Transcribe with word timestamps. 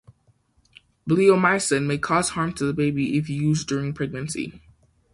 Bleomycin 1.07 1.85
may 1.85 1.99
cause 1.99 2.29
harm 2.29 2.53
to 2.53 2.65
the 2.65 2.73
baby 2.73 3.19
if 3.19 3.29
used 3.29 3.67
during 3.67 3.93
pregnancy. 3.93 4.59